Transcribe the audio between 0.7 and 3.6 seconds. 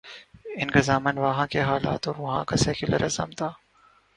کا ضامن وہاں کے حالات اور وہاں کا سیکولر ازم تھا۔